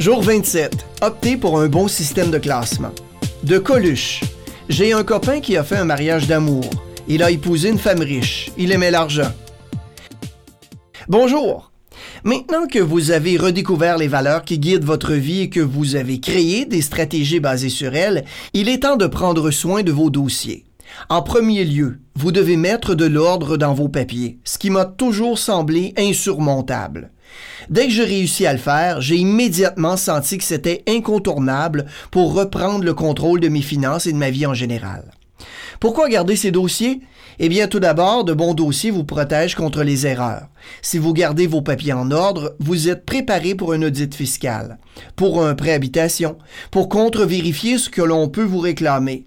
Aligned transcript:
Jour 0.00 0.22
27. 0.22 0.84
Optez 1.02 1.36
pour 1.36 1.60
un 1.60 1.68
bon 1.68 1.86
système 1.86 2.32
de 2.32 2.38
classement. 2.38 2.90
De 3.44 3.58
Coluche. 3.58 4.22
J'ai 4.68 4.92
un 4.92 5.04
copain 5.04 5.40
qui 5.40 5.56
a 5.56 5.62
fait 5.62 5.76
un 5.76 5.84
mariage 5.84 6.26
d'amour. 6.26 6.68
Il 7.06 7.22
a 7.22 7.30
épousé 7.30 7.68
une 7.68 7.78
femme 7.78 8.00
riche. 8.00 8.50
Il 8.58 8.72
aimait 8.72 8.90
l'argent. 8.90 9.30
Bonjour. 11.08 11.70
Maintenant 12.24 12.66
que 12.66 12.80
vous 12.80 13.12
avez 13.12 13.36
redécouvert 13.36 13.96
les 13.96 14.08
valeurs 14.08 14.44
qui 14.44 14.58
guident 14.58 14.84
votre 14.84 15.12
vie 15.12 15.42
et 15.42 15.48
que 15.48 15.60
vous 15.60 15.94
avez 15.94 16.18
créé 16.18 16.64
des 16.64 16.82
stratégies 16.82 17.40
basées 17.40 17.68
sur 17.68 17.94
elles, 17.94 18.24
il 18.52 18.68
est 18.68 18.82
temps 18.82 18.96
de 18.96 19.06
prendre 19.06 19.52
soin 19.52 19.84
de 19.84 19.92
vos 19.92 20.10
dossiers. 20.10 20.64
En 21.08 21.22
premier 21.22 21.64
lieu, 21.64 22.00
vous 22.16 22.32
devez 22.32 22.56
mettre 22.56 22.96
de 22.96 23.06
l'ordre 23.06 23.56
dans 23.56 23.74
vos 23.74 23.88
papiers, 23.88 24.38
ce 24.44 24.58
qui 24.58 24.70
m'a 24.70 24.86
toujours 24.86 25.38
semblé 25.38 25.94
insurmontable. 25.96 27.12
Dès 27.70 27.86
que 27.86 27.92
j'ai 27.92 28.04
réussi 28.04 28.46
à 28.46 28.52
le 28.52 28.58
faire, 28.58 29.00
j'ai 29.00 29.16
immédiatement 29.16 29.96
senti 29.96 30.38
que 30.38 30.44
c'était 30.44 30.82
incontournable 30.88 31.86
pour 32.10 32.34
reprendre 32.34 32.84
le 32.84 32.94
contrôle 32.94 33.40
de 33.40 33.48
mes 33.48 33.62
finances 33.62 34.06
et 34.06 34.12
de 34.12 34.18
ma 34.18 34.30
vie 34.30 34.46
en 34.46 34.54
général. 34.54 35.10
Pourquoi 35.80 36.08
garder 36.08 36.36
ces 36.36 36.50
dossiers? 36.50 37.00
Eh 37.38 37.48
bien, 37.48 37.66
tout 37.66 37.80
d'abord, 37.80 38.24
de 38.24 38.32
bons 38.32 38.54
dossiers 38.54 38.92
vous 38.92 39.04
protègent 39.04 39.56
contre 39.56 39.82
les 39.82 40.06
erreurs. 40.06 40.48
Si 40.82 40.98
vous 40.98 41.12
gardez 41.12 41.46
vos 41.46 41.62
papiers 41.62 41.92
en 41.92 42.10
ordre, 42.12 42.54
vous 42.60 42.88
êtes 42.88 43.04
préparé 43.04 43.54
pour 43.54 43.72
un 43.72 43.82
audit 43.82 44.14
fiscal, 44.14 44.78
pour 45.16 45.44
un 45.44 45.54
prêt 45.54 45.72
habitation, 45.72 46.38
pour 46.70 46.88
contre-vérifier 46.88 47.78
ce 47.78 47.90
que 47.90 48.02
l'on 48.02 48.28
peut 48.28 48.44
vous 48.44 48.60
réclamer. 48.60 49.26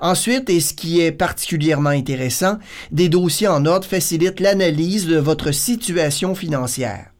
Ensuite, 0.00 0.50
et 0.50 0.60
ce 0.60 0.74
qui 0.74 1.00
est 1.00 1.12
particulièrement 1.12 1.90
intéressant, 1.90 2.58
des 2.90 3.08
dossiers 3.08 3.48
en 3.48 3.64
ordre 3.64 3.86
facilitent 3.86 4.40
l'analyse 4.40 5.06
de 5.06 5.16
votre 5.18 5.52
situation 5.52 6.34
financière. 6.34 7.12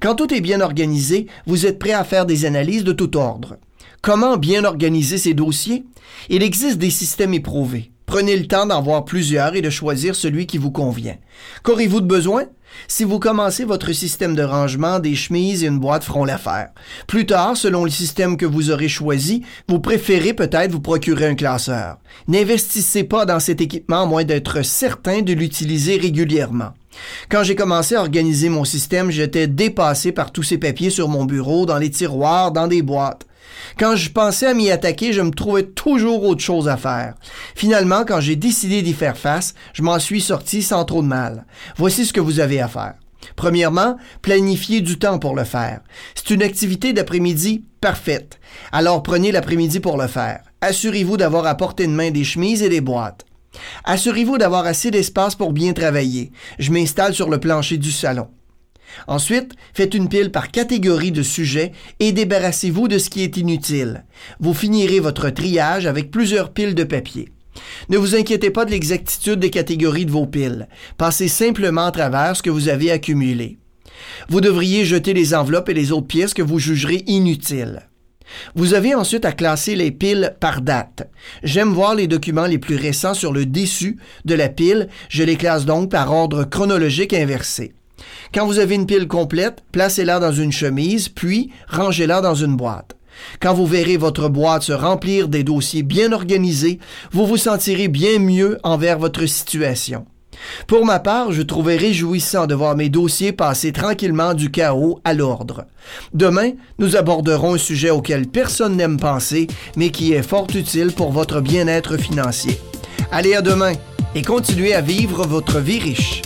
Quand 0.00 0.14
tout 0.14 0.32
est 0.32 0.40
bien 0.40 0.62
organisé, 0.62 1.26
vous 1.46 1.66
êtes 1.66 1.78
prêt 1.78 1.92
à 1.92 2.04
faire 2.04 2.24
des 2.24 2.46
analyses 2.46 2.84
de 2.84 2.92
tout 2.92 3.18
ordre. 3.18 3.58
Comment 4.00 4.38
bien 4.38 4.64
organiser 4.64 5.18
ces 5.18 5.34
dossiers? 5.34 5.84
Il 6.30 6.42
existe 6.42 6.78
des 6.78 6.88
systèmes 6.88 7.34
éprouvés. 7.34 7.92
Prenez 8.06 8.34
le 8.36 8.46
temps 8.46 8.64
d'en 8.64 8.80
voir 8.80 9.04
plusieurs 9.04 9.54
et 9.54 9.60
de 9.60 9.68
choisir 9.68 10.16
celui 10.16 10.46
qui 10.46 10.56
vous 10.56 10.70
convient. 10.70 11.18
Qu'aurez-vous 11.64 12.00
de 12.00 12.06
besoin? 12.06 12.46
Si 12.88 13.04
vous 13.04 13.18
commencez 13.18 13.64
votre 13.64 13.92
système 13.92 14.34
de 14.34 14.42
rangement, 14.42 15.00
des 15.00 15.14
chemises 15.14 15.62
et 15.62 15.66
une 15.66 15.78
boîte 15.78 16.04
feront 16.04 16.24
l'affaire. 16.24 16.70
Plus 17.06 17.26
tard, 17.26 17.56
selon 17.56 17.84
le 17.84 17.90
système 17.90 18.38
que 18.38 18.46
vous 18.46 18.70
aurez 18.70 18.88
choisi, 18.88 19.42
vous 19.68 19.80
préférez 19.80 20.32
peut-être 20.32 20.72
vous 20.72 20.80
procurer 20.80 21.26
un 21.26 21.34
classeur. 21.34 21.98
N'investissez 22.26 23.04
pas 23.04 23.26
dans 23.26 23.38
cet 23.38 23.60
équipement 23.60 24.04
à 24.04 24.06
moins 24.06 24.24
d'être 24.24 24.64
certain 24.64 25.20
de 25.20 25.34
l'utiliser 25.34 25.98
régulièrement. 25.98 26.72
Quand 27.28 27.42
j'ai 27.42 27.54
commencé 27.54 27.94
à 27.94 28.00
organiser 28.00 28.48
mon 28.48 28.64
système, 28.64 29.10
j'étais 29.10 29.46
dépassé 29.46 30.12
par 30.12 30.32
tous 30.32 30.42
ces 30.42 30.58
papiers 30.58 30.90
sur 30.90 31.08
mon 31.08 31.24
bureau, 31.24 31.66
dans 31.66 31.78
les 31.78 31.90
tiroirs, 31.90 32.52
dans 32.52 32.66
des 32.66 32.82
boîtes. 32.82 33.26
Quand 33.78 33.96
je 33.96 34.10
pensais 34.10 34.46
à 34.46 34.54
m'y 34.54 34.70
attaquer, 34.70 35.12
je 35.12 35.20
me 35.20 35.30
trouvais 35.30 35.64
toujours 35.64 36.24
autre 36.24 36.42
chose 36.42 36.68
à 36.68 36.76
faire. 36.76 37.14
Finalement, 37.54 38.04
quand 38.06 38.20
j'ai 38.20 38.36
décidé 38.36 38.82
d'y 38.82 38.92
faire 38.92 39.16
face, 39.16 39.54
je 39.72 39.82
m'en 39.82 39.98
suis 39.98 40.20
sorti 40.20 40.62
sans 40.62 40.84
trop 40.84 41.02
de 41.02 41.08
mal. 41.08 41.44
Voici 41.76 42.06
ce 42.06 42.12
que 42.12 42.20
vous 42.20 42.40
avez 42.40 42.60
à 42.60 42.68
faire. 42.68 42.94
Premièrement, 43.36 43.96
planifiez 44.22 44.80
du 44.80 44.98
temps 44.98 45.18
pour 45.18 45.34
le 45.34 45.44
faire. 45.44 45.80
C'est 46.14 46.30
une 46.30 46.42
activité 46.42 46.92
d'après-midi 46.92 47.64
parfaite. 47.80 48.40
Alors 48.72 49.02
prenez 49.02 49.32
l'après-midi 49.32 49.80
pour 49.80 49.98
le 49.98 50.06
faire. 50.06 50.40
Assurez-vous 50.60 51.16
d'avoir 51.16 51.46
à 51.46 51.54
portée 51.54 51.86
de 51.86 51.92
main 51.92 52.10
des 52.10 52.24
chemises 52.24 52.62
et 52.62 52.68
des 52.68 52.80
boîtes. 52.80 53.24
Assurez-vous 53.84 54.38
d'avoir 54.38 54.66
assez 54.66 54.90
d'espace 54.90 55.34
pour 55.34 55.52
bien 55.52 55.72
travailler. 55.72 56.30
Je 56.58 56.70
m'installe 56.70 57.14
sur 57.14 57.28
le 57.28 57.40
plancher 57.40 57.78
du 57.78 57.90
salon. 57.90 58.28
Ensuite, 59.06 59.54
faites 59.72 59.94
une 59.94 60.08
pile 60.08 60.32
par 60.32 60.50
catégorie 60.50 61.12
de 61.12 61.22
sujets 61.22 61.72
et 62.00 62.12
débarrassez-vous 62.12 62.88
de 62.88 62.98
ce 62.98 63.10
qui 63.10 63.22
est 63.22 63.36
inutile. 63.36 64.04
Vous 64.40 64.54
finirez 64.54 65.00
votre 65.00 65.30
triage 65.30 65.86
avec 65.86 66.10
plusieurs 66.10 66.52
piles 66.52 66.74
de 66.74 66.84
papier. 66.84 67.28
Ne 67.88 67.98
vous 67.98 68.14
inquiétez 68.14 68.50
pas 68.50 68.64
de 68.64 68.70
l'exactitude 68.70 69.40
des 69.40 69.50
catégories 69.50 70.06
de 70.06 70.10
vos 70.10 70.26
piles. 70.26 70.68
Passez 70.96 71.28
simplement 71.28 71.86
à 71.86 71.90
travers 71.92 72.36
ce 72.36 72.42
que 72.42 72.50
vous 72.50 72.68
avez 72.68 72.90
accumulé. 72.90 73.58
Vous 74.28 74.40
devriez 74.40 74.84
jeter 74.84 75.14
les 75.14 75.34
enveloppes 75.34 75.68
et 75.68 75.74
les 75.74 75.92
autres 75.92 76.06
pièces 76.06 76.34
que 76.34 76.42
vous 76.42 76.58
jugerez 76.58 77.02
inutiles. 77.06 77.89
Vous 78.54 78.74
avez 78.74 78.94
ensuite 78.94 79.24
à 79.24 79.32
classer 79.32 79.76
les 79.76 79.90
piles 79.90 80.34
par 80.40 80.60
date. 80.60 81.08
J'aime 81.42 81.72
voir 81.72 81.94
les 81.94 82.06
documents 82.06 82.46
les 82.46 82.58
plus 82.58 82.76
récents 82.76 83.14
sur 83.14 83.32
le 83.32 83.46
dessus 83.46 83.98
de 84.24 84.34
la 84.34 84.48
pile, 84.48 84.88
je 85.08 85.22
les 85.22 85.36
classe 85.36 85.64
donc 85.64 85.90
par 85.90 86.12
ordre 86.12 86.44
chronologique 86.44 87.12
inversé. 87.12 87.72
Quand 88.32 88.46
vous 88.46 88.58
avez 88.58 88.74
une 88.74 88.86
pile 88.86 89.08
complète, 89.08 89.62
placez-la 89.72 90.20
dans 90.20 90.32
une 90.32 90.52
chemise, 90.52 91.08
puis 91.08 91.50
rangez-la 91.68 92.20
dans 92.20 92.34
une 92.34 92.56
boîte. 92.56 92.96
Quand 93.40 93.54
vous 93.54 93.66
verrez 93.66 93.96
votre 93.96 94.28
boîte 94.28 94.62
se 94.62 94.72
remplir 94.72 95.28
des 95.28 95.44
dossiers 95.44 95.82
bien 95.82 96.12
organisés, 96.12 96.78
vous 97.12 97.26
vous 97.26 97.36
sentirez 97.36 97.88
bien 97.88 98.18
mieux 98.18 98.58
envers 98.62 98.98
votre 98.98 99.26
situation. 99.26 100.06
Pour 100.66 100.84
ma 100.84 100.98
part, 100.98 101.32
je 101.32 101.42
trouvais 101.42 101.76
réjouissant 101.76 102.46
de 102.46 102.54
voir 102.54 102.76
mes 102.76 102.88
dossiers 102.88 103.32
passer 103.32 103.72
tranquillement 103.72 104.34
du 104.34 104.50
chaos 104.50 105.00
à 105.04 105.14
l'ordre. 105.14 105.64
Demain, 106.14 106.52
nous 106.78 106.96
aborderons 106.96 107.54
un 107.54 107.58
sujet 107.58 107.90
auquel 107.90 108.26
personne 108.26 108.76
n'aime 108.76 108.98
penser, 108.98 109.46
mais 109.76 109.90
qui 109.90 110.12
est 110.12 110.22
fort 110.22 110.46
utile 110.54 110.92
pour 110.92 111.12
votre 111.12 111.40
bien-être 111.40 111.96
financier. 111.96 112.60
Allez 113.12 113.34
à 113.34 113.42
demain 113.42 113.72
et 114.14 114.22
continuez 114.22 114.74
à 114.74 114.80
vivre 114.80 115.26
votre 115.26 115.58
vie 115.60 115.78
riche. 115.78 116.22